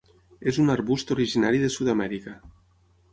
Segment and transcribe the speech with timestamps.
[0.51, 2.33] És un arbust originari de Sud-amèrica.